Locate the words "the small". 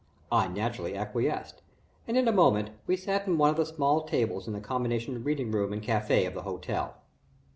3.57-4.01